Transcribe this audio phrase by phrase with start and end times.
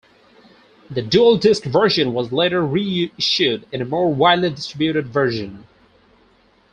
[0.89, 5.67] The DualDisc version was later reissued in a more widely distributed version.